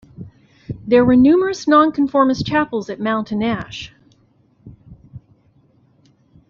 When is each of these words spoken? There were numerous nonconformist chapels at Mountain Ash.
There 0.87 1.05
were 1.05 1.15
numerous 1.15 1.67
nonconformist 1.67 2.43
chapels 2.43 2.89
at 2.89 2.99
Mountain 2.99 3.43
Ash. 3.43 3.93